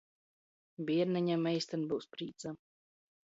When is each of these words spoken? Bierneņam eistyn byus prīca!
Bierneņam 0.87 1.45
eistyn 1.51 1.85
byus 1.91 2.09
prīca! 2.15 2.55